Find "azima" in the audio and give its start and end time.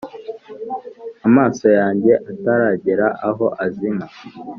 3.65-4.05